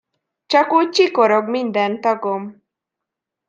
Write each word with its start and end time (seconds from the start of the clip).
Csak 0.45 0.71
úgy 0.71 0.89
csikorog 0.89 1.47
minden 1.49 2.01
tagom! 2.01 2.61